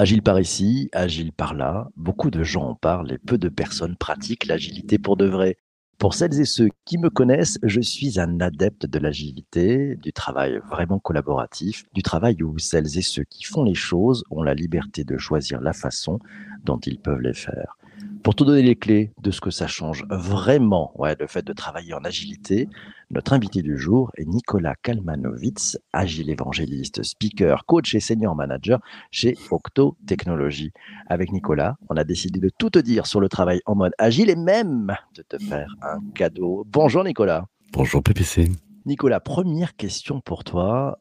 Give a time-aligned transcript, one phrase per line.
[0.00, 3.96] Agile par ici, agile par là, beaucoup de gens en parlent et peu de personnes
[3.96, 5.56] pratiquent l'agilité pour de vrai.
[5.98, 10.60] Pour celles et ceux qui me connaissent, je suis un adepte de l'agilité, du travail
[10.70, 15.02] vraiment collaboratif, du travail où celles et ceux qui font les choses ont la liberté
[15.02, 16.20] de choisir la façon
[16.62, 17.76] dont ils peuvent les faire.
[18.22, 21.52] Pour te donner les clés de ce que ça change vraiment, ouais, le fait de
[21.52, 22.68] travailler en agilité,
[23.10, 28.80] notre invité du jour est Nicolas Kalmanovitz, agile évangéliste, speaker, coach et senior manager
[29.10, 30.72] chez Octo Technologies.
[31.06, 34.30] Avec Nicolas, on a décidé de tout te dire sur le travail en mode agile
[34.30, 36.64] et même de te faire un cadeau.
[36.66, 37.46] Bonjour Nicolas.
[37.72, 38.50] Bonjour PPC.
[38.84, 40.98] Nicolas, première question pour toi.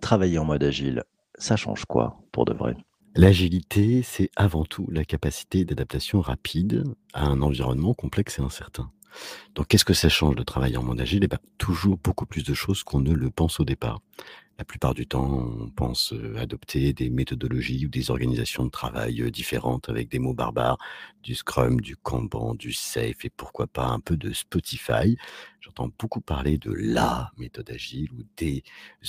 [0.00, 1.02] Travailler en mode agile,
[1.36, 2.76] ça change quoi pour de vrai?
[3.14, 8.92] L'agilité, c'est avant tout la capacité d'adaptation rapide à un environnement complexe et incertain.
[9.54, 11.24] Donc, qu'est-ce que ça change de travailler en mode agile?
[11.24, 14.00] Eh ben, toujours beaucoup plus de choses qu'on ne le pense au départ.
[14.58, 19.22] La plupart du temps, on pense euh, adopter des méthodologies ou des organisations de travail
[19.22, 20.78] euh, différentes avec des mots barbares,
[21.22, 25.16] du Scrum, du Kanban, du Safe et pourquoi pas un peu de Spotify.
[25.60, 28.64] J'entends beaucoup parler de la méthode agile ou des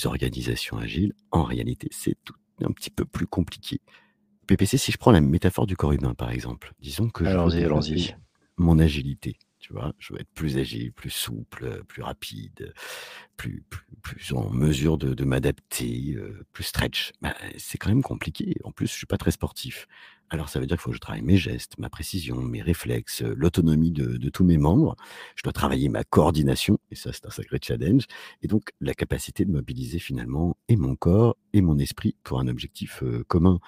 [0.06, 1.14] organisations agiles.
[1.32, 3.82] En réalité, c'est tout un petit peu plus compliqué.
[4.48, 7.38] PPC, si je prends la métaphore du corps humain, par exemple, disons que je
[8.58, 9.38] mon agilité.
[9.60, 12.74] Tu vois, je veux être plus agile, plus souple, plus rapide,
[13.36, 13.64] plus,
[14.02, 17.12] plus, en mesure de, m'adapter, euh, plus stretch.
[17.22, 18.56] Bah, c'est quand même compliqué.
[18.64, 19.86] En plus, je suis pas très sportif.
[20.32, 23.24] Alors, ça veut dire qu'il faut que je travaille mes gestes, ma précision, mes réflexes,
[23.24, 24.96] l'autonomie de, de, tous mes membres.
[25.36, 28.06] Je dois travailler ma coordination, et ça, c'est un sacré challenge.
[28.44, 32.48] Et donc, la capacité de mobiliser finalement et mon corps et mon esprit pour un
[32.48, 33.60] objectif euh, commun.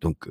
[0.00, 0.28] Donc,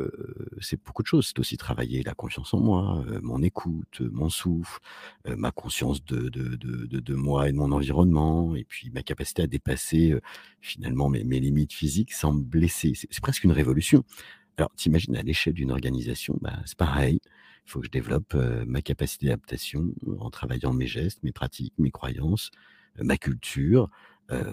[0.61, 1.27] c'est beaucoup de choses.
[1.27, 4.79] C'est aussi travailler la confiance en moi, mon écoute, mon souffle,
[5.27, 9.43] ma conscience de, de, de, de, moi et de mon environnement, et puis ma capacité
[9.43, 10.17] à dépasser
[10.59, 12.93] finalement mes, mes, limites physiques sans me blesser.
[12.95, 14.03] C'est presque une révolution.
[14.59, 17.19] Alors, t'imagines, à l'échelle d'une organisation, bah, c'est pareil.
[17.65, 18.35] Il faut que je développe
[18.67, 22.51] ma capacité d'adaptation en travaillant mes gestes, mes pratiques, mes croyances,
[23.01, 23.89] ma culture,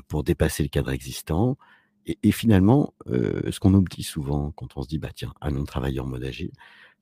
[0.09, 1.59] pour dépasser le cadre existant
[2.07, 5.99] et, finalement, euh, ce qu'on oublie souvent quand on se dit, bah tiens, allons travailler
[5.99, 6.53] en mode agile,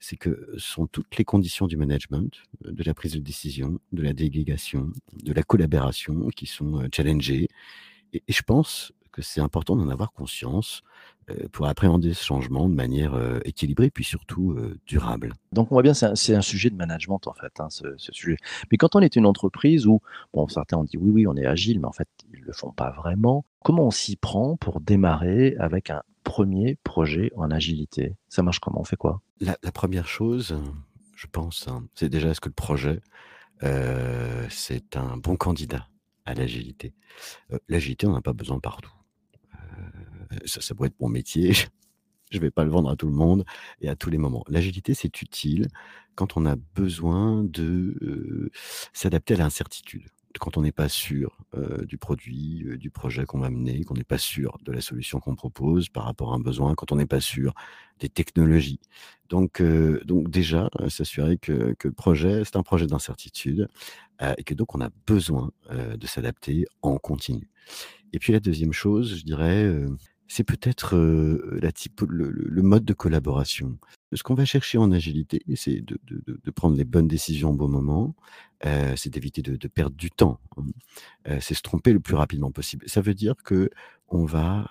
[0.01, 4.15] c'est que sont toutes les conditions du management, de la prise de décision, de la
[4.15, 7.49] délégation, de la collaboration qui sont euh, challengées.
[8.15, 10.83] Et je pense que c'est important d'en avoir conscience
[11.53, 15.35] pour appréhender ce changement de manière euh, équilibrée, puis surtout euh, durable.
[15.53, 18.37] Donc on voit bien, c'est un, sujet de management en fait, hein, ce, sujet.
[18.71, 20.01] Mais quand on est une entreprise où,
[20.35, 22.53] bon, certains ont dit oui, oui, on est agile, mais en fait, ils ne le
[22.53, 28.17] font pas vraiment, comment on s'y prend pour démarrer avec un premier projet en agilité?
[28.29, 28.81] Ça marche comment?
[28.81, 29.23] On fait quoi?
[29.41, 30.59] La, première chose,
[31.17, 33.01] je pense, hein, c'est déjà est-ce que le projet,
[34.51, 35.89] c'est un bon candidat
[36.27, 36.93] à l'agilité?
[37.69, 38.93] L'agilité, on n'a pas besoin partout
[40.45, 41.53] ça, ça pourrait être mon métier.
[42.31, 43.45] Je ne vais pas le vendre à tout le monde
[43.81, 44.45] et à tous les moments.
[44.49, 45.69] L'agilité, c'est utile
[46.15, 48.51] quand on a besoin de euh,
[48.93, 50.09] s'adapter à l'incertitude
[50.41, 53.95] quand on n'est pas sûr euh, du produit, euh, du projet qu'on va mener, qu'on
[53.95, 56.97] n'est pas sûr de la solution qu'on propose par rapport à un besoin, quand on
[56.97, 57.55] n'est pas sûr
[58.01, 58.81] des technologies.
[59.29, 59.63] Donc,
[60.05, 63.69] donc déjà, s'assurer que, que, le projet, c'est un projet d'incertitude
[64.37, 67.49] et que donc on a besoin de s'adapter en continu.
[68.13, 69.73] Et puis la deuxième chose, je dirais,
[70.29, 73.79] c'est peut-être la type, le, mode de collaboration.
[74.13, 77.69] Ce qu'on va chercher en agilité, c'est de, de, prendre les bonnes décisions au bon
[77.69, 78.15] moment,
[78.97, 81.39] c'est d'éviter de, perdre du temps, hein.
[81.41, 82.89] c'est se tromper le plus rapidement possible.
[82.89, 83.71] Ça veut dire que
[84.09, 84.69] on va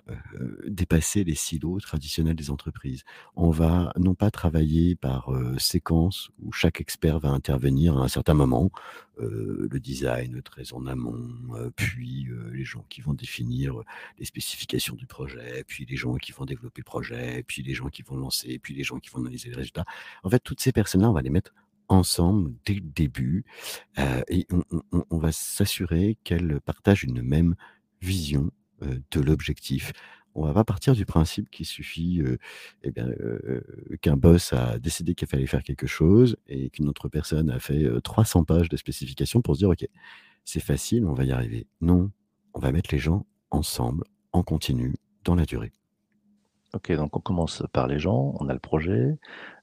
[0.67, 3.03] dépasser les silos traditionnels des entreprises.
[3.35, 8.35] On va non pas travailler par séquence où chaque expert va intervenir à un certain
[8.35, 8.71] moment,
[9.17, 11.19] le design très en amont,
[11.75, 13.81] puis les gens qui vont définir
[14.19, 17.89] les spécifications du projet, puis les gens qui vont développer le projet, puis les gens
[17.89, 19.85] qui vont lancer, puis les gens qui vont analyser les résultats.
[20.23, 21.53] En fait, toutes ces personnes-là, on va les mettre
[21.87, 23.45] ensemble dès le début
[24.27, 24.47] et
[25.09, 27.55] on va s'assurer qu'elles partagent une même
[28.01, 28.51] vision
[28.81, 29.91] de l'objectif.
[30.35, 32.21] On va pas partir du principe qu'il suffit
[32.83, 32.93] eh
[34.01, 37.85] qu'un boss a décidé qu'il fallait faire quelque chose et qu'une autre personne a fait
[38.03, 39.87] 300 pages de spécifications pour se dire ok
[40.45, 41.67] c'est facile on va y arriver.
[41.81, 42.11] Non,
[42.53, 45.71] on va mettre les gens ensemble en continu dans la durée.
[46.73, 49.15] Ok, donc on commence par les gens, on a le projet,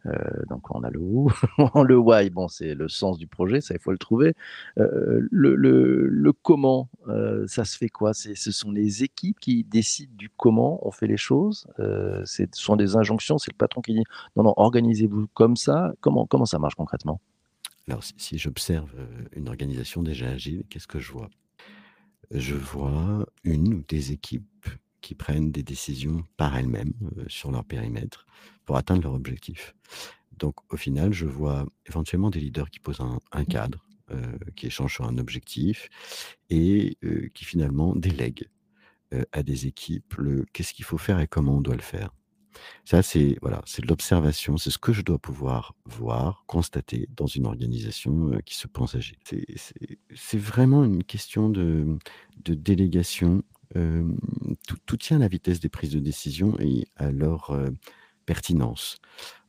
[0.06, 0.12] euh,
[0.48, 1.28] donc on a le où,
[1.84, 4.34] le why, bon c'est le sens du projet, ça il faut le trouver.
[4.78, 8.14] Euh, le, comment, euh, ça se fait quoi?
[8.14, 11.66] Ce sont les équipes qui décident du comment on fait les choses.
[11.78, 14.04] ce sont des injonctions, c'est le patron qui dit
[14.36, 15.92] non non organisez-vous comme ça.
[16.00, 17.20] Comment comment ça marche concrètement?
[17.88, 18.94] Alors si, si j'observe
[19.32, 21.28] une organisation déjà agile, qu'est-ce que je vois?
[22.30, 24.68] Je vois une ou des équipes
[25.00, 26.94] qui prennent des décisions par elles-mêmes
[27.28, 28.26] sur leur périmètre
[28.64, 29.74] pour atteindre leur objectif.
[30.36, 33.86] Donc au final, je vois éventuellement des leaders qui posent un, cadre,
[34.56, 35.88] qui échangent sur un objectif
[36.48, 36.96] et
[37.34, 38.48] qui finalement délèguent
[39.32, 42.10] à des équipes le qu'est-ce qu'il faut faire et comment on doit le faire?
[42.84, 47.26] Ça, c'est voilà, c'est de l'observation, c'est ce que je dois pouvoir voir, constater dans
[47.26, 49.18] une organisation qui se pense agile.
[50.14, 51.98] C'est vraiment une question de,
[52.44, 53.42] de délégation.
[53.74, 57.56] Tout, tient à la vitesse des prises de décision et à leur
[58.26, 58.98] pertinence.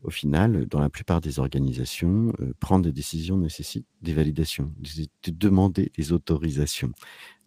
[0.03, 5.91] Au final, dans la plupart des organisations, prendre des décisions nécessite des validations, de demander
[5.95, 6.91] des autorisations.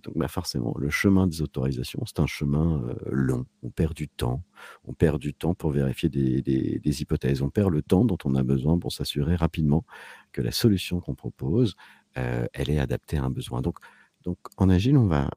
[0.04, 3.46] Donc bah, forcément, le chemin des autorisations, c'est un chemin long.
[3.62, 4.44] On perd du temps.
[4.84, 7.42] On perd du temps pour vérifier des, hypothèses.
[7.42, 9.84] On perd le temps dont on a besoin pour s'assurer rapidement
[10.32, 11.74] que la solution qu'on propose,
[12.14, 13.62] elle est adaptée à un besoin.
[13.62, 13.78] Donc,
[14.22, 15.30] donc en agile, on va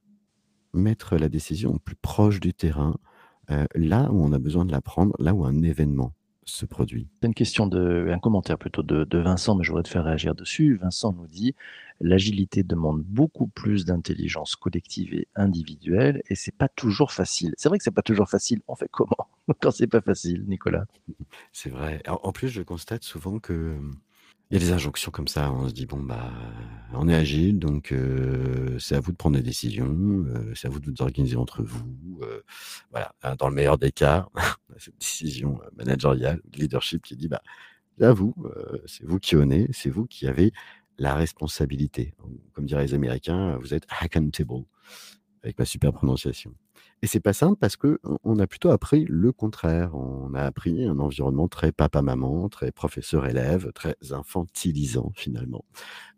[0.78, 2.96] mettre la décision plus proche du terrain,
[3.76, 6.14] là où on a besoin de la prendre, là où un événement
[6.50, 7.08] se produit.
[7.22, 10.04] C'est une question de, un commentaire plutôt de, de Vincent, mais je voudrais te faire
[10.04, 10.78] réagir dessus.
[10.78, 11.56] Vincent nous dit
[12.00, 17.54] l'agilité demande beaucoup plus d'intelligence collective et individuelle, et c'est pas toujours facile.
[17.58, 18.62] C'est vrai que c'est pas toujours facile.
[18.68, 19.28] On fait comment?
[19.62, 20.86] Quand c'est pas facile, Nicolas?
[21.52, 22.02] C'est vrai.
[22.08, 23.78] En plus, je constate souvent que
[24.50, 25.52] il y a des injonctions comme ça.
[25.52, 26.32] On se dit bon bah,
[26.94, 30.70] on est agile, donc euh, c'est à vous de prendre des décisions, euh, c'est à
[30.70, 32.20] vous de vous organiser entre vous.
[32.24, 32.42] Euh,
[32.92, 33.14] voilà.
[33.24, 34.28] Hein, dans le meilleur des cas,
[34.78, 37.42] cette décision managériale, leadership qui dit bah,
[38.00, 38.36] à vous,
[38.86, 40.52] c'est vous qui honnez, c'est vous qui avez
[41.00, 42.14] la responsabilité.
[42.54, 44.66] Comme diraient les Américains, vous êtes accountable,
[45.44, 46.54] avec ma super prononciation.
[47.04, 49.96] Et c'est pas simple parce que on a plutôt appris le contraire.
[49.96, 55.64] On a appris un environnement très papa-maman, très professeur-élève, très infantilisant finalement.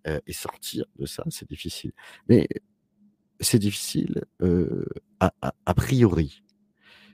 [0.07, 1.91] Euh, et sortir de ça, c'est difficile.
[2.29, 2.47] Mais
[3.41, 4.23] c'est difficile
[5.19, 6.43] a, priori.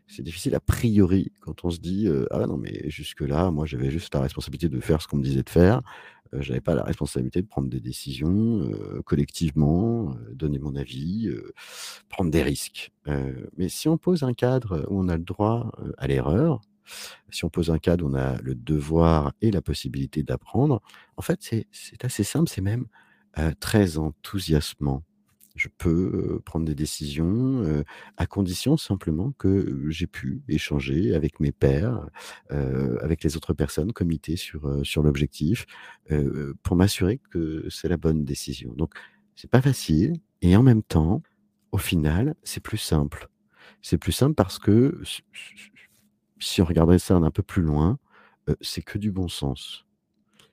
[0.07, 3.65] C'est difficile a priori quand on se dit euh, ah non mais jusque là moi
[3.65, 5.81] j'avais juste la responsabilité de faire ce qu'on me disait de faire
[6.31, 8.69] je j'avais pas la responsabilité de prendre des décisions
[9.05, 11.29] collectivement, donner mon avis,
[12.09, 12.91] prendre des risques.
[13.57, 16.59] mais si on pose un cadre où on a le droit à l'erreur,
[17.29, 20.81] si on pose un cadre où on a le devoir et la possibilité d'apprendre,
[21.15, 21.39] en fait,
[21.71, 22.87] c'est assez simple, c'est même
[23.61, 25.03] très enthousiasmant
[25.55, 27.83] je peux prendre des décisions
[28.17, 32.09] à condition simplement que j'ai pu échanger avec mes pairs,
[32.49, 35.65] avec les autres personnes, comité sur, sur l'objectif,
[36.63, 38.73] pour m'assurer que c'est la bonne décision.
[38.73, 38.93] Donc,
[39.35, 41.21] c'est pas facile et en même temps,
[41.71, 43.29] au final, c'est plus simple.
[43.81, 45.01] C'est plus simple parce que
[46.39, 47.97] si on regardait ça un peu plus loin,
[48.61, 49.85] c'est que du bon sens.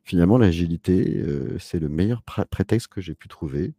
[0.05, 1.25] Finalement, l'agilité,
[1.59, 3.75] c'est le meilleur prétexte que j'ai pu trouver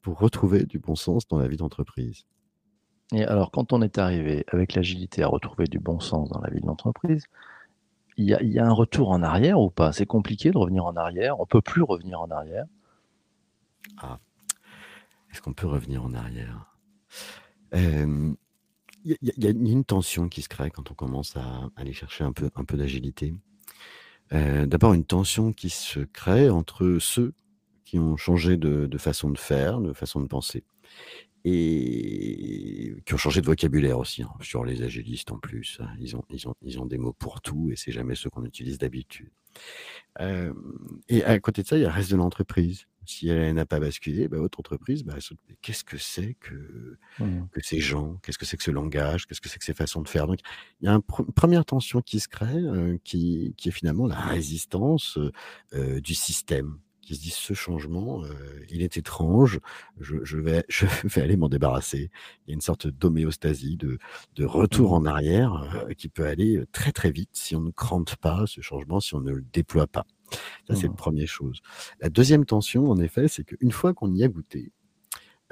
[0.00, 2.24] pour retrouver du bon sens dans la vie d'entreprise.
[3.12, 6.50] Et alors, quand on est arrivé avec l'agilité à retrouver du bon sens dans la
[6.50, 7.26] vie d'entreprise,
[8.16, 9.92] il y, a, un retour en arrière ou pas?
[9.92, 12.64] C'est compliqué de revenir en arrière On peut plus revenir en arrière
[13.98, 14.20] Ah,
[15.30, 16.76] est-ce qu'on peut revenir en arrière?
[17.72, 18.36] Il
[19.20, 22.50] y, a une tension qui se crée quand on commence à aller chercher un peu,
[22.54, 23.34] un peu d'agilité.
[24.32, 27.34] Euh, d'abord une tension qui se crée entre ceux
[27.84, 30.64] qui ont changé de, façon de faire, de façon de penser,
[31.44, 35.78] et qui ont changé de vocabulaire aussi, hein, sur les agilistes en plus.
[35.80, 35.88] Hein.
[36.00, 38.44] Ils ont, ils, ont, ils ont des mots pour tout et c'est jamais ceux qu'on
[38.44, 39.30] utilise d'habitude.
[40.20, 40.52] Euh,
[41.08, 43.66] et à côté de ça, il y a le reste de l'entreprise si elle n'a
[43.66, 45.14] pas basculé, bah, votre entreprise, bah,
[45.62, 47.48] qu'est-ce que c'est que, mmh.
[47.52, 48.18] que ces gens?
[48.22, 49.26] Qu'est-ce que c'est que ce langage?
[49.26, 50.26] Qu'est-ce que c'est que ces façons de faire?
[50.26, 50.40] Donc,
[50.80, 54.20] il y a une première tension qui se crée, euh, qui, qui, est finalement la
[54.20, 55.18] résistance
[55.74, 59.60] euh, du système qui se dit ce changement, euh, il est étrange,
[60.00, 62.10] je, je, vais, je vais aller m'en débarrasser.
[62.46, 63.98] Il y a une sorte d'homéostasie, de,
[64.36, 64.94] de retour mmh.
[64.94, 69.00] en arrière qui peut aller très très vite si on ne crante pas ce changement,
[69.00, 70.06] si on ne le déploie pas.
[70.68, 70.96] Ça, c'est la mmh.
[70.96, 71.60] première chose.
[72.00, 74.72] La deuxième tension, en effet, c'est qu'une fois qu'on y a goûté,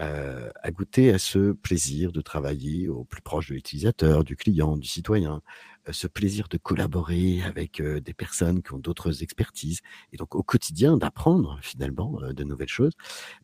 [0.01, 4.79] euh, à goûter à ce plaisir de travailler au plus proche de l'utilisateur, du client,
[4.79, 5.43] du citoyen,
[5.87, 9.81] euh, ce plaisir de collaborer avec euh, des personnes qui ont d'autres expertises,
[10.13, 12.95] et donc au quotidien d'apprendre finalement de nouvelles choses,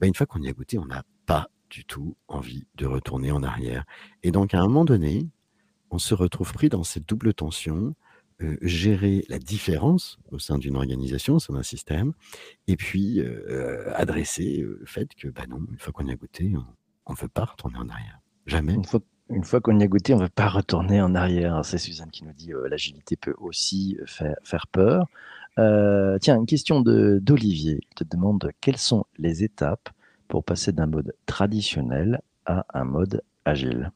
[0.00, 3.30] bah, une fois qu'on y a goûté, on n'a pas du tout envie de retourner
[3.30, 3.84] en arrière.
[4.22, 5.28] Et donc à un moment donné,
[5.90, 7.94] on se retrouve pris dans cette double tension
[8.62, 12.12] gérer la différence au sein d'une organisation, au sein d'un système,
[12.66, 13.20] et puis
[13.94, 16.52] adresser le fait que, bah non, une fois qu'on y a goûté,
[17.06, 18.20] on ne veut pas retourner en arrière.
[18.46, 18.74] Jamais.
[19.30, 21.62] Une fois, qu'on y a goûté, on ne veut pas retourner en arrière.
[21.64, 25.06] C'est Suzanne qui nous dit euh, l'agilité peut aussi faire, faire peur.
[25.56, 27.80] tiens, une question d'Olivier.
[27.82, 29.90] Il te demande quelles sont les étapes
[30.28, 33.92] pour passer d'un mode traditionnel à un mode agile?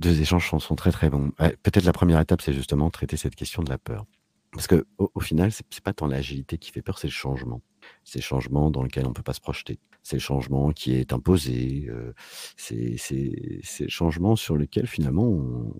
[0.00, 1.30] Deux échanges sont, très très bons.
[1.62, 4.06] Peut-être la première étape, c'est justement traiter cette question de la peur.
[4.52, 7.62] Parce que au, final, c'est pas tant l'agilité qui fait peur, c'est le changement.
[8.02, 9.78] C'est le changement dans lequel on peut pas se projeter.
[10.02, 11.86] C'est le changement qui est imposé.
[11.88, 12.12] Euh,
[12.56, 15.28] c'est le changement sur lequel finalement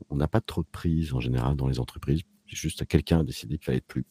[0.08, 2.20] on n'a pas trop de prise en général dans les entreprises.
[2.46, 4.04] Juste quelqu'un a décidé qu'il fallait être plus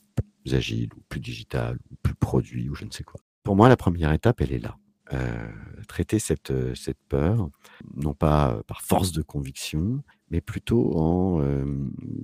[0.51, 3.21] agile ou plus digital ou plus produit ou je ne sais quoi.
[3.43, 4.77] Pour moi, la première étape, elle est là.
[5.11, 5.47] Euh,
[5.87, 7.49] traiter cette, euh, cette peur,
[7.95, 11.43] non pas par force de conviction, mais plutôt en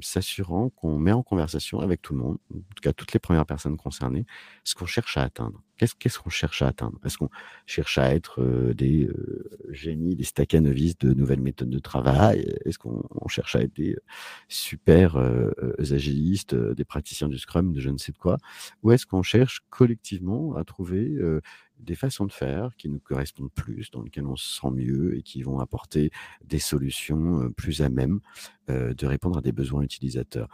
[0.02, 3.48] s'assurant qu'on met en conversation avec tout le monde, en tout cas toutes les premières
[3.48, 4.28] personnes concernées,
[4.64, 5.64] ce qu'on cherche à atteindre.
[5.78, 7.00] Qu'est-ce qu'on cherche à atteindre?
[7.04, 7.30] Est-ce qu'on
[7.66, 8.42] cherche à être
[8.74, 9.10] des
[9.70, 12.48] génies, des staccanovistes de nouvelles méthodes de travail?
[12.64, 13.98] Est-ce qu'on cherche à être des
[14.48, 15.18] super
[15.80, 18.38] agilistes, des praticiens du Scrum, de je ne sais de quoi?
[18.84, 21.18] Ou est-ce qu'on cherche collectivement à trouver
[21.80, 25.22] des façons de faire qui nous correspondent plus, dans lesquelles on se sent mieux et
[25.22, 26.12] qui vont apporter
[26.44, 28.20] des solutions plus à même
[28.68, 30.50] de répondre à des besoins utilisateurs.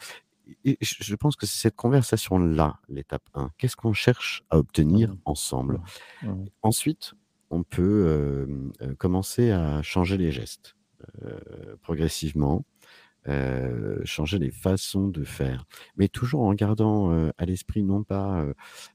[0.66, 3.51] Et je pense que c'est cette conversation-là, l'étape 1.
[3.58, 5.18] Qu'est-ce qu'on cherche à obtenir mmh.
[5.25, 5.82] ensemble?
[6.24, 6.30] Mmh.
[6.30, 6.46] Mmh.
[6.63, 7.13] Ensuite,
[7.50, 8.48] on peut
[8.98, 10.75] commencer à changer les gestes
[11.82, 12.66] progressivement
[13.28, 18.44] euh, changer les façons de faire, mais toujours en gardant euh, à l'esprit non pas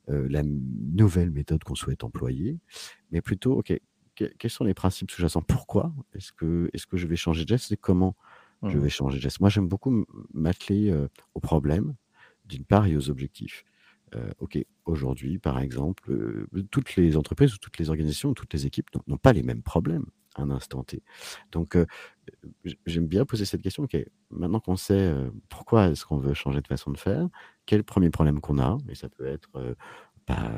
[0.08, 2.58] euh, la nouvelle méthode qu'on souhaite employer,
[3.12, 3.78] mais plutôt, ok,
[4.16, 5.42] quels sont les principes sous-jacents?
[5.42, 8.16] Pourquoi est-ce que, est que je vais changer de geste et comment
[8.64, 8.80] je mmh.
[8.80, 9.38] vais changer de geste?
[9.38, 10.92] Moi, j'aime beaucoup m'atteler
[11.34, 11.94] au problème,
[12.46, 13.64] d'une part, et aux objectifs.
[14.38, 19.18] ok, aujourd'hui, par exemple, toutes les entreprises ou toutes les organisations, toutes les équipes n'ont
[19.18, 20.06] pas les mêmes problèmes
[20.40, 21.02] un instant T.
[21.52, 21.76] Donc,
[22.86, 23.84] j'aime bien poser cette question.
[23.84, 23.96] Ok,
[24.30, 25.14] maintenant qu'on sait
[25.48, 27.28] pourquoi est-ce qu'on veut changer de façon de faire,
[27.66, 29.48] quel premier problème qu'on a Et ça peut être,
[30.26, 30.52] bah,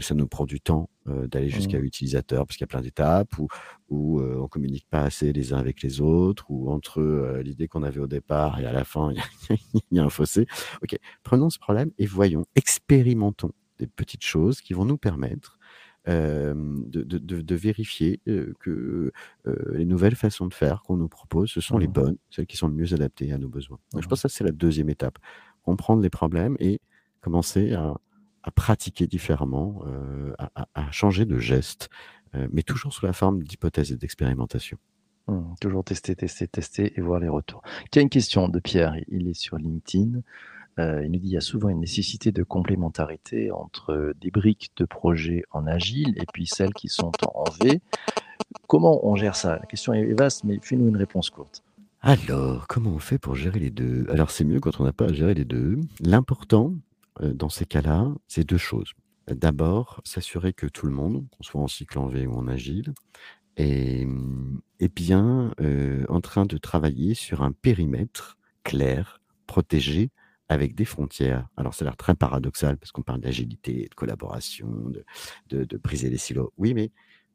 [0.00, 1.82] ça nous prend du temps d'aller jusqu'à mmh.
[1.82, 3.48] l'utilisateur parce qu'il y a plein d'étapes, ou,
[3.88, 8.00] ou on communique pas assez les uns avec les autres, ou entre l'idée qu'on avait
[8.00, 9.12] au départ et à la fin,
[9.74, 10.46] il y, a un fossé.
[10.82, 15.58] Ok, prenons ce problème et voyons, expérimentons des petites choses qui vont nous permettre
[16.06, 18.20] de, vérifier
[18.60, 19.12] que
[19.72, 22.56] les nouvelles façons de faire qu'on nous propose, ce sont les mmh bonnes, celles qui
[22.56, 23.78] sont le mieux adaptées à nos besoins.
[23.92, 25.18] je mmh pense que ça, c'est la deuxième étape.
[25.62, 26.80] Comprendre les problèmes et
[27.20, 27.94] commencer à,
[28.54, 29.84] pratiquer différemment,
[30.38, 31.90] à, changer de geste,
[32.52, 34.78] mais toujours sous la forme d'hypothèses et d'expérimentation.
[35.30, 37.62] Mmh, toujours tester, tester, tester et voir les retours.
[37.92, 40.22] Il y a une question de Pierre, il est sur LinkedIn.
[40.78, 44.70] Euh, il nous dit qu'il y a souvent une nécessité de complémentarité entre des briques
[44.76, 47.80] de projets en agile et puis celles qui sont en V.
[48.66, 49.58] Comment on gère ça?
[49.58, 51.62] La question est vaste, mais fais-nous une réponse courte.
[52.02, 54.06] Alors, comment on fait pour gérer les deux?
[54.08, 55.80] Alors, c'est mieux quand on n'a pas à gérer les deux.
[56.00, 56.74] L'important,
[57.20, 58.92] euh, dans ces cas-là, c'est deux choses.
[59.28, 62.94] D'abord, s'assurer que tout le monde, qu'on soit en cycle en V ou en agile,
[63.56, 64.06] est,
[64.94, 70.10] bien euh, en train de travailler sur un périmètre clair, protégé,
[70.50, 71.48] avec des frontières.
[71.56, 74.68] Alors, ça a l'air très paradoxal parce qu'on parle d'agilité, de collaboration,
[75.48, 76.52] de, briser les silos.
[76.58, 76.90] Oui, mais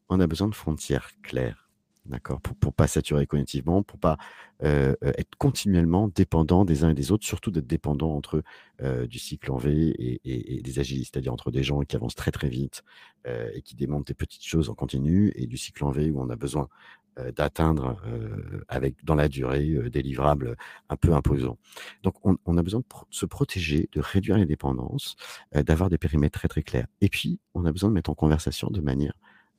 [0.10, 1.70] on a besoin de frontières claires,
[2.06, 4.18] d'accord, pour ne pas saturer cognitivement, pour pas
[4.64, 8.44] euh, être continuellement dépendant des uns et des autres, surtout d'être dépendant entre
[8.82, 12.32] euh, du cycle en V et, des agilistes, c'est-à-dire entre des gens qui avancent très
[12.32, 12.84] très vite
[13.28, 16.20] euh, et qui démontent des petites choses en continu, et du cycle en V où
[16.20, 20.56] on a besoin euh, d'atteindre euh, avec dans la durée euh, des livrables
[20.90, 21.58] un peu imposants.
[22.04, 25.16] Donc on, a besoin de se protéger, de réduire les dépendances,
[25.54, 26.88] d'avoir des périmètres très très clairs.
[27.02, 29.14] Et puis on a besoin de mettre en conversation de manière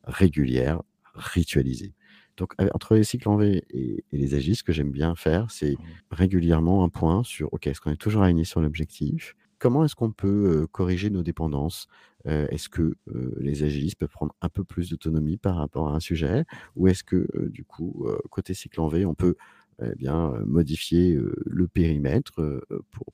[0.05, 0.83] régulière,
[1.15, 1.95] ritualisée.
[2.37, 5.73] Donc entre les cycles en V et, les agis, ce que j'aime bien faire, c'est
[5.73, 5.79] mmh.
[6.11, 9.35] régulièrement un point sur OK, est-ce qu'on est toujours aligné sur l'objectif?
[9.59, 11.89] Comment est-ce qu'on peut corriger nos dépendances
[12.27, 12.95] Est-ce que
[13.39, 17.05] les agilistes peuvent prendre un peu plus d'autonomie par rapport à un sujet Ou est-ce
[17.05, 19.37] que, du coup, côté cycle en V, on peut
[19.83, 21.17] eh bien, modifier
[21.47, 22.65] le périmètre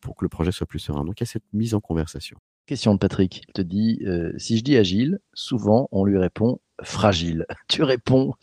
[0.00, 1.04] pour, que le projet soit plus serein?
[1.04, 2.38] Donc, il y a cette mise en conversation.
[2.64, 3.42] Question de Patrick.
[3.48, 4.02] Il te dit
[4.38, 7.46] si je dis agile, souvent on lui répond fragile.
[7.68, 8.34] Tu réponds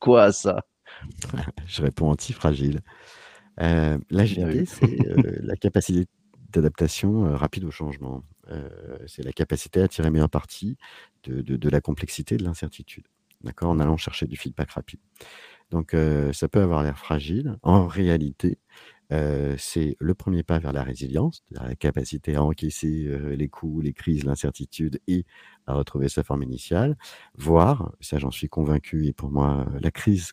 [0.00, 0.64] quoi à ça?
[1.66, 2.80] Je réponds anti-fragile.
[3.58, 4.96] L'agilité, c'est
[5.42, 6.06] la capacité
[6.52, 8.22] d'adaptation euh, rapide au changement.
[8.50, 10.76] Euh, c'est la capacité à tirer meilleur parti
[11.24, 13.06] de, la complexité de l'incertitude,
[13.42, 15.00] d'accord, en allant chercher du feedback rapide.
[15.70, 17.56] Donc, euh, ça peut avoir l'air fragile.
[17.62, 18.58] En réalité,
[19.58, 24.24] c'est le premier pas vers la résilience, la capacité à encaisser les coups, les crises,
[24.24, 25.24] l'incertitude et
[25.68, 26.96] à retrouver sa forme initiale,
[27.36, 30.32] voire, ça j'en suis convaincu, et pour moi, la crise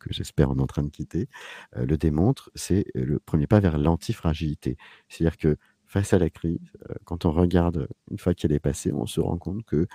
[0.00, 1.28] que j'espère on est en train de quitter,
[1.76, 4.76] le démontre, c'est le premier pas vers l'antifragilité.
[5.08, 5.56] C'est-à-dire que
[5.94, 6.72] face à la crise,
[7.04, 9.86] quand on regarde une fois qu'elle est passée, on se rend compte que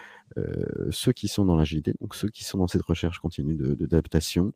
[0.91, 4.53] ceux qui sont dans l'agilité, donc ceux qui sont dans cette recherche continue d'adaptation,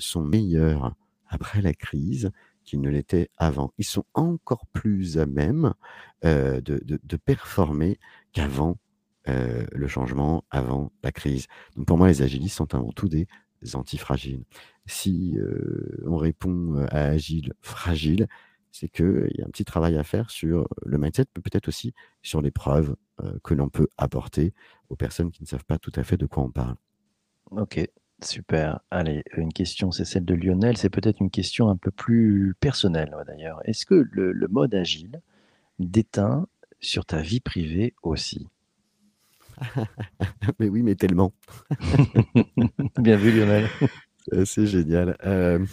[0.00, 0.96] sont meilleurs
[1.28, 2.32] après la crise
[2.64, 3.72] qu'ils ne l'étaient avant.
[3.78, 5.74] Ils sont encore plus à même
[6.24, 8.00] de, de, performer
[8.32, 8.78] qu'avant
[9.26, 11.46] le changement, avant la crise.
[11.76, 13.28] Donc pour moi, les agilistes sont avant tout des
[13.74, 14.42] antifragiles.
[14.86, 15.38] Si
[16.04, 18.26] on répond à agile fragile,
[18.72, 21.94] c'est qu'il y a un petit travail à faire sur le mindset, mais peut-être aussi
[22.22, 22.96] sur les preuves
[23.42, 24.54] que l'on peut apporter
[24.88, 26.76] aux personnes qui ne savent pas tout à fait de quoi on parle.
[27.50, 27.80] Ok,
[28.22, 28.80] super.
[28.90, 30.76] Allez, une question, c'est celle de Lionel.
[30.76, 33.60] C'est peut-être une question un peu plus personnelle d'ailleurs.
[33.64, 35.20] Est-ce que le, mode agile
[35.78, 36.46] déteint
[36.80, 38.46] sur ta vie privée aussi?
[40.60, 41.32] Mais oui, mais tellement.
[42.98, 43.66] Bien vu, Lionel.
[44.44, 45.16] C'est génial.
[45.24, 45.64] Euh,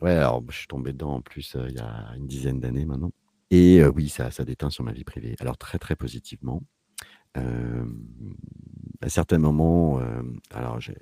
[0.00, 2.84] ouais, alors je suis tombé dedans en plus euh, il y a une dizaine d'années
[2.84, 3.12] maintenant.
[3.50, 5.36] Et euh, oui, ça, ça déteint sur ma vie privée.
[5.40, 6.62] Alors très très positivement.
[7.34, 10.00] à certains moments,
[10.50, 10.94] alors j'ai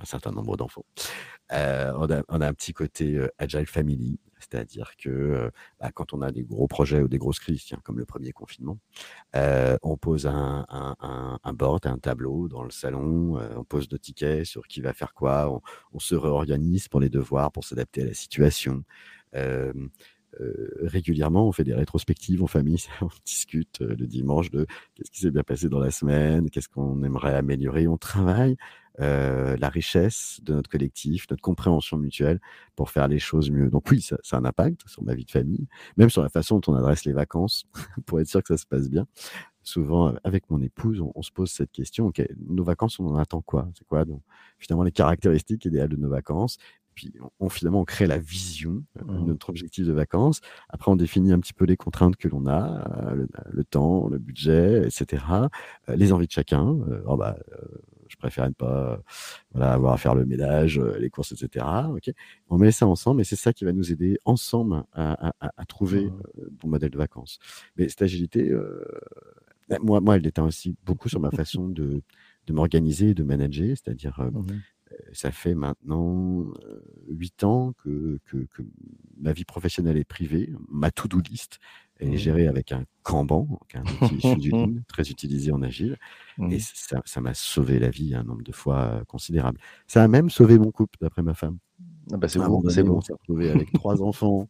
[0.00, 0.84] un certain nombre d'enfants.
[1.50, 5.50] on, a, un petit côté agile family, c'est-à-dire que
[5.80, 8.78] bah, quand on a des gros projets ou des grosses crises, comme le premier confinement,
[9.34, 14.44] on pose un, un, un, board, un tableau dans le salon, on pose nos tickets
[14.44, 15.60] sur qui va faire quoi,
[15.92, 18.84] on, se réorganise pour les devoirs, pour s'adapter à la situation.
[20.82, 25.30] régulièrement, on fait des rétrospectives en famille, on discute le dimanche de qu'est-ce qui s'est
[25.30, 28.56] bien passé dans la semaine, qu'est-ce qu'on aimerait améliorer, on travaille
[29.00, 32.40] euh, la richesse de notre collectif, notre compréhension mutuelle
[32.76, 33.68] pour faire les choses mieux.
[33.68, 36.60] Donc oui, ça, a un impact sur ma vie de famille, même sur la façon
[36.60, 37.64] dont on adresse les vacances,
[38.06, 39.06] pour être sûr que ça se passe bien.
[39.62, 42.12] Souvent, avec mon épouse, on, se pose cette question,
[42.48, 43.68] nos vacances, on en attend quoi?
[43.76, 44.22] C'est quoi donc,
[44.58, 46.56] finalement les caractéristiques idéales de nos vacances?
[46.94, 49.26] Puis on, finalement on crée la vision de mmh.
[49.26, 50.40] notre objectif de vacances.
[50.70, 54.18] Après, on définit un petit peu les contraintes que l'on a, euh, le, temps, le
[54.18, 55.22] budget, etc.
[55.88, 56.78] Euh, les envies de chacun.
[57.06, 57.36] oh bah,
[58.08, 59.02] je préfère ne pas
[59.52, 61.66] voilà, avoir à faire le ménage, euh, les courses, etc.
[62.48, 65.32] on met ça ensemble et c'est ça qui va nous aider ensemble à,
[65.68, 66.22] trouver mmh.
[66.38, 67.38] euh, bon modèle de vacances.
[67.76, 68.84] Mais cette agilité, euh,
[69.68, 72.02] bah, moi, moi, elle déteint aussi beaucoup sur ma façon de,
[72.46, 74.52] de m'organiser et de manager, c'est-à-dire mmh
[75.12, 76.46] ça fait maintenant
[77.08, 78.46] huit ans que, que,
[79.18, 81.58] ma vie professionnelle est privée, ma to-do list,
[82.00, 82.16] est mmh.
[82.16, 84.52] gérée avec un Kanban, un outil issu
[84.88, 85.96] très utilisé en agile.
[86.38, 87.00] Et mmh.
[87.04, 89.58] ça m'a sauvé la vie un nombre de fois considérable.
[89.86, 91.58] Ça a même sauvé mon couple, d'après ma femme.
[92.12, 92.96] Ah bah c'est bon, c'est bon.
[92.96, 94.48] On s'est retrouvé avec trois enfants.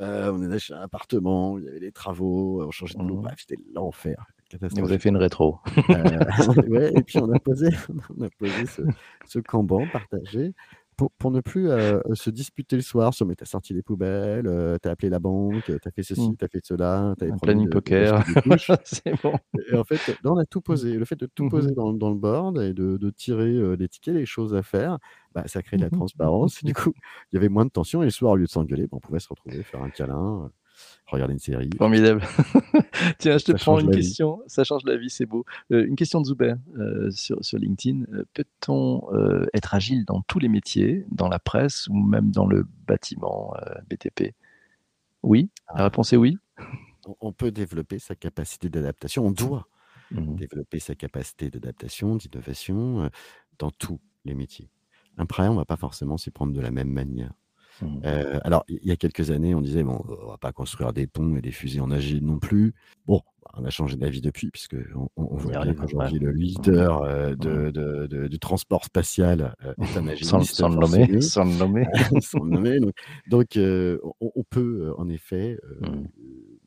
[0.00, 3.16] Euh, on est acheté un appartement, il y avait des travaux, on changeait de boulot.
[3.16, 3.22] Mmh.
[3.22, 4.26] Bref, c'était l'enfer.
[4.60, 5.58] Vous avez fait une rétro.
[5.90, 6.18] Euh,
[6.68, 7.68] ouais, et puis on a posé,
[8.16, 8.82] on a posé ce,
[9.24, 10.54] ce Kanban partagé
[10.96, 14.78] pour, ne plus euh, se disputer le soir sur mais t'as sorti les poubelles, euh,
[14.80, 16.36] t'as appelé la banque, t'as fait ceci, mmh.
[16.36, 18.24] t'as fait cela, t'as planning poker,
[18.84, 19.34] c'est bon.
[19.70, 20.94] Et en fait, là, on a tout posé.
[20.94, 23.76] Le fait de tout mmh poser dans, dans, le board et de, de tirer euh,
[23.76, 24.98] des tickets, les choses à faire,
[25.34, 26.64] bah, ça crée de la mmh transparence.
[26.64, 26.94] du coup,
[27.32, 29.00] il y avait moins de tension et le soir, au lieu de s'engueuler, bah, on
[29.00, 30.50] pouvait se retrouver, faire un câlin
[31.06, 31.70] regarder une série.
[31.78, 32.22] Formidable.
[33.18, 34.42] Tiens, je te prends une question.
[34.46, 35.44] Ça change la vie, c'est beau.
[35.72, 38.04] Euh, une question de Zuber euh, sur, sur, LinkedIn.
[38.12, 39.02] Euh, peut-on
[39.54, 43.54] être agile dans tous les métiers, dans la presse ou même dans le bâtiment
[43.88, 44.34] BTP
[45.22, 45.50] Oui?
[45.68, 45.84] La ah.
[45.84, 46.38] réponse est oui.
[47.20, 49.26] On peut développer sa capacité d'adaptation.
[49.26, 49.68] On doit
[50.10, 53.10] mmh développer sa capacité d'adaptation, d'innovation
[53.58, 54.70] dans tous les métiers.
[55.18, 57.32] Après, on ne va pas forcément s'y prendre de la même manière.
[57.82, 58.00] Mmh.
[58.04, 61.06] Euh, alors, il y a quelques années, on disait, bon, on va pas construire des
[61.06, 62.74] ponts et des fusées en agile non plus.
[63.06, 63.22] Bon,
[63.54, 67.36] on a changé d'avis depuis, puisque on, voit bien qu'aujourd'hui, le leader euh, mmh.
[67.72, 70.54] de, du transport spatial euh, est un agiliste.
[70.54, 71.20] Sans, le nommer.
[71.20, 71.86] Sans le nommer.
[72.20, 72.78] sans le nommer.
[73.28, 73.58] Donc,
[74.20, 76.04] on, peut, en effet, mmh.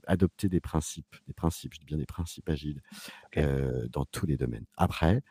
[0.07, 2.81] adopter des principes, des principes, je dis bien des principes agiles,
[3.35, 4.65] dans tous les domaines.
[4.77, 5.21] Après,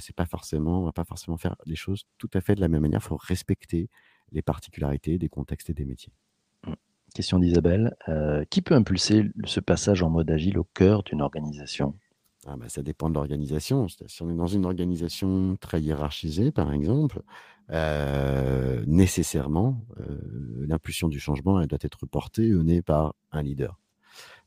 [0.00, 2.68] c'est pas forcément, on va pas forcément faire les choses tout à fait de la
[2.68, 3.00] même manière.
[3.02, 3.88] Il faut respecter
[4.34, 6.12] les particularités des contextes et des métiers.
[6.66, 6.72] Mmh.
[7.14, 7.96] Question d'Isabelle.
[8.08, 11.94] Euh, qui peut impulser ce passage en mode agile au cœur d'une organisation?
[12.46, 13.86] Ah bah, Ça dépend de l'organisation.
[13.88, 17.22] Si on est dans une organisation très hiérarchisée, par exemple,
[17.70, 23.80] euh, nécessairement, euh, l'impulsion du changement elle doit être portée au nez par un leader,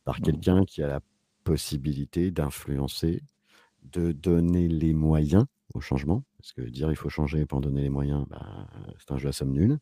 [0.04, 0.24] par mmh.
[0.24, 1.00] quelqu'un qui a la
[1.44, 3.24] possibilité d'influencer,
[3.84, 7.82] de donner les moyens au changement, parce que dire il faut changer pour en donner
[7.82, 8.68] les moyens, bah,
[9.00, 9.80] c'est un jeu à somme nulle.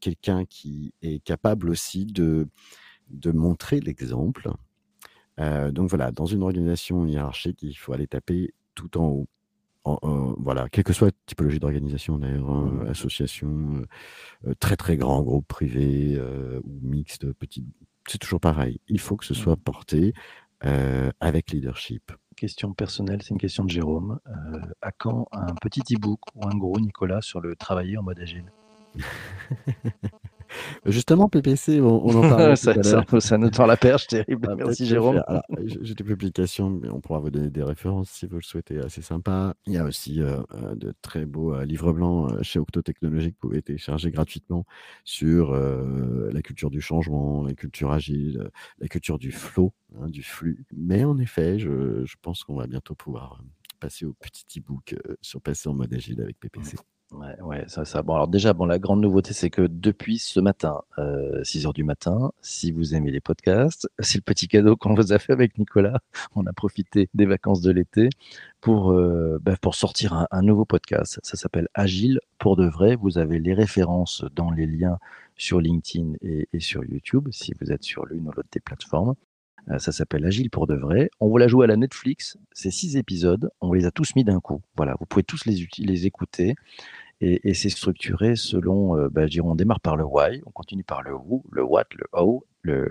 [0.00, 2.48] Quelqu'un qui est capable aussi de,
[3.10, 4.50] de montrer l'exemple.
[5.38, 9.26] donc voilà, dans une organisation hiérarchique, il faut aller taper tout en
[9.84, 10.36] haut.
[10.38, 13.82] voilà, quelle que soit la typologie d'organisation d'ailleurs, hein, mmh association,
[14.60, 16.18] très très grand groupe privé
[16.64, 17.66] ou mixte, petite
[18.08, 18.80] C'est toujours pareil.
[18.88, 20.14] Il faut que ce soit porté
[21.20, 22.12] avec leadership.
[22.42, 24.18] Question personnelle, c'est une question de Jérôme.
[24.82, 28.50] à quand un petit e-book ou un gros Nicolas sur le travailler en mode agile?
[30.86, 32.56] Justement, PPC, on, en parle.
[32.56, 34.48] ça, ça, ça, nous tend la perche, terrible.
[34.50, 35.22] Ah, Merci Jérôme.
[35.64, 39.02] J'ai des publications, mais on pourra vous donner des références si vous le souhaitez, assez
[39.02, 39.54] sympa.
[39.66, 43.32] Il y a aussi euh, euh, de très beaux euh, livres blancs chez Octo Technologies
[43.32, 44.66] que vous pouvez télécharger gratuitement
[45.04, 50.64] sur la culture du changement, la culture agile, la culture du flow, hein, du flux.
[50.76, 53.42] Mais en effet, je, je pense qu'on va bientôt pouvoir
[53.80, 56.76] passer au petit e-book sur passer en mode agile avec PPC.
[57.12, 58.02] Ouais, ouais, ça, ça.
[58.02, 61.74] Bon, alors déjà, bon, la grande nouveauté, c'est que depuis ce matin, euh, 6 heures
[61.74, 65.32] du matin, si vous aimez les podcasts, c'est le petit cadeau qu'on vous a fait
[65.34, 66.00] avec Nicolas.
[66.34, 68.08] On a profité des vacances de l'été
[68.62, 71.20] pour, euh, bah, pour sortir un, nouveau podcast.
[71.22, 72.96] Ça s'appelle Agile pour de vrai.
[72.96, 74.98] Vous avez les références dans les liens
[75.36, 79.14] sur LinkedIn et, sur YouTube, si vous êtes sur l'une ou l'autre des plateformes.
[79.70, 81.10] Euh, ça s'appelle Agile pour de vrai.
[81.20, 82.38] On vous l'a joué à la Netflix.
[82.52, 83.50] C'est six épisodes.
[83.60, 84.62] On les a tous mis d'un coup.
[84.76, 86.54] Voilà, vous pouvez tous les, les écouter
[87.22, 91.14] et, c'est structuré selon, euh, bah, on démarre par le why, on continue par le
[91.14, 92.90] who, le what, le how, le,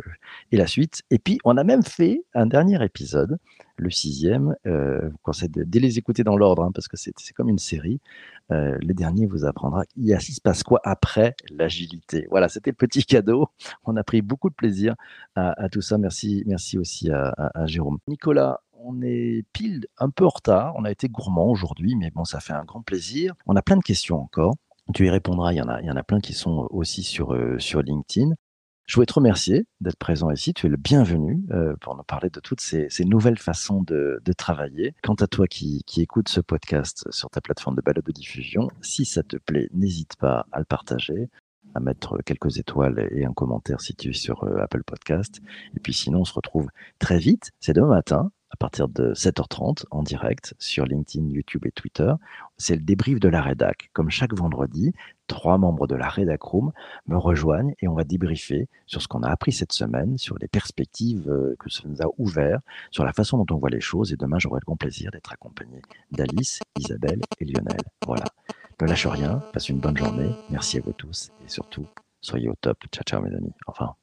[0.51, 1.01] et la suite.
[1.11, 3.37] Et puis, on a même fait un dernier épisode,
[3.75, 7.49] le sixième, euh, vous conseille de, les écouter dans l'ordre, hein, parce que c'est comme
[7.49, 7.99] une série.
[8.51, 12.27] Euh, le dernier vous apprendra, il, y a, il se passe quoi après l'agilité.
[12.29, 13.49] Voilà, c'était le petit cadeau.
[13.83, 14.95] On a pris beaucoup de plaisir
[15.35, 15.97] à, tout ça.
[15.97, 17.97] Merci, merci aussi à Jérôme.
[18.07, 20.73] Nicolas, on est pile un peu en retard.
[20.77, 23.33] On a été gourmand aujourd'hui, mais bon, ça fait un grand plaisir.
[23.45, 24.55] On a plein de questions encore.
[24.93, 25.53] Tu y répondras.
[25.53, 27.81] Il y en a, il y en a plein qui sont aussi sur, euh, sur
[27.81, 28.33] LinkedIn.
[28.87, 30.53] Je voulais te remercier d'être présent ici.
[30.53, 34.95] Tu es le bienvenu euh, pour nous parler de toutes ces, nouvelles façons de, travailler.
[35.03, 39.05] Quant à toi qui, écoutes ce podcast sur ta plateforme de balade de diffusion, si
[39.05, 41.29] ça te plaît, n'hésite pas à le partager,
[41.73, 45.39] à mettre quelques étoiles et un commentaire si tu es sur euh, Apple Podcast.
[45.75, 46.67] Et puis sinon, on se retrouve
[46.99, 47.51] très vite.
[47.61, 52.11] C'est demain matin à partir de 7h30 en direct sur LinkedIn, YouTube et Twitter.
[52.57, 53.89] C'est le débrief de la rédac.
[53.93, 54.93] Comme chaque vendredi,
[55.27, 56.71] trois membres de la rédac room
[57.07, 60.47] me rejoignent et on va débriefer sur ce qu'on a appris cette semaine, sur les
[60.47, 62.59] perspectives euh, que ça nous a ouvert,
[62.91, 64.11] sur la façon dont on voit les choses.
[64.11, 67.81] Et demain, j'aurai le grand plaisir d'être accompagné d'Alice, Isabelle et Lionel.
[68.05, 68.25] Voilà.
[68.81, 70.31] Ne lâche rien, passe une bonne journée.
[70.49, 71.87] Merci à vous tous et surtout,
[72.19, 72.77] soyez au top.
[72.91, 73.53] Ciao, ciao mes amis.
[73.67, 73.95] Enfin.